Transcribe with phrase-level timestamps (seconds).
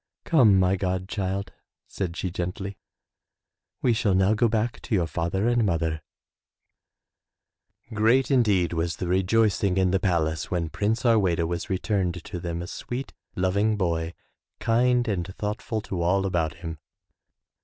[0.25, 1.51] "Come, my god child,'*
[1.87, 2.79] said she gently,
[3.83, 6.01] we shall now go back to your father and mother .'*
[7.93, 12.63] Great indeed was the rejoicing in the palace when Prince Harweda was returned to them
[12.63, 14.15] a sweet, loving boy,
[14.59, 16.79] kind and thoughtful to all about him.